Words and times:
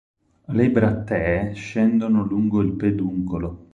Le 0.45 0.71
brattee 0.71 1.53
scendono 1.53 2.23
lungo 2.25 2.61
il 2.61 2.71
peduncolo. 2.71 3.69